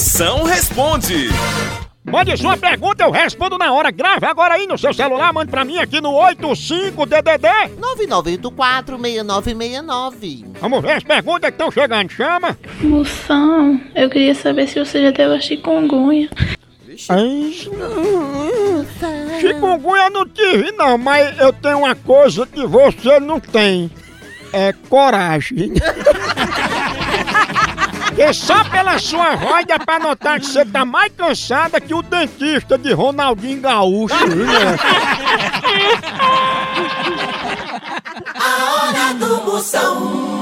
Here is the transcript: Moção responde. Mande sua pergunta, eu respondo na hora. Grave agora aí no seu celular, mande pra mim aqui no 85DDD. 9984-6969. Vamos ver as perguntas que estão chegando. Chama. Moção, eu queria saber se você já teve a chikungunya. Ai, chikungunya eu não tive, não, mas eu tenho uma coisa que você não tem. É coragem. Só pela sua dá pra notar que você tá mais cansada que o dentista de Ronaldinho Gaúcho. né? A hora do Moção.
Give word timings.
Moção 0.00 0.44
responde. 0.44 1.28
Mande 2.02 2.34
sua 2.38 2.56
pergunta, 2.56 3.04
eu 3.04 3.10
respondo 3.10 3.58
na 3.58 3.70
hora. 3.70 3.90
Grave 3.90 4.24
agora 4.24 4.54
aí 4.54 4.66
no 4.66 4.78
seu 4.78 4.94
celular, 4.94 5.30
mande 5.30 5.50
pra 5.50 5.62
mim 5.62 5.76
aqui 5.76 6.00
no 6.00 6.12
85DDD. 6.12 7.46
9984-6969. 8.88 10.46
Vamos 10.58 10.80
ver 10.80 10.92
as 10.92 11.04
perguntas 11.04 11.50
que 11.50 11.54
estão 11.54 11.70
chegando. 11.70 12.10
Chama. 12.10 12.58
Moção, 12.80 13.78
eu 13.94 14.08
queria 14.08 14.34
saber 14.34 14.68
se 14.68 14.82
você 14.82 15.02
já 15.02 15.12
teve 15.12 15.34
a 15.34 15.38
chikungunya. 15.38 16.30
Ai, 17.10 17.52
chikungunya 19.38 20.04
eu 20.04 20.10
não 20.10 20.26
tive, 20.26 20.72
não, 20.72 20.96
mas 20.96 21.38
eu 21.38 21.52
tenho 21.52 21.80
uma 21.80 21.94
coisa 21.94 22.46
que 22.46 22.66
você 22.66 23.20
não 23.20 23.38
tem. 23.38 23.90
É 24.50 24.72
coragem. 24.88 25.74
Só 28.32 28.64
pela 28.64 28.98
sua 28.98 29.34
dá 29.66 29.78
pra 29.78 29.98
notar 29.98 30.40
que 30.40 30.46
você 30.46 30.64
tá 30.64 30.84
mais 30.84 31.12
cansada 31.16 31.80
que 31.80 31.94
o 31.94 32.02
dentista 32.02 32.76
de 32.78 32.92
Ronaldinho 32.92 33.60
Gaúcho. 33.60 34.26
né? 34.26 34.76
A 38.34 38.72
hora 38.72 39.14
do 39.14 39.42
Moção. 39.44 40.39